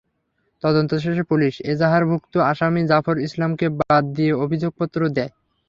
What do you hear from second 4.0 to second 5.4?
দিয়ে অভিযোগপত্র দেয়।